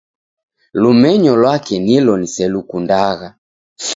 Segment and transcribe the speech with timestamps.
[0.81, 3.29] Lumenyo lwake nilo niselukundagha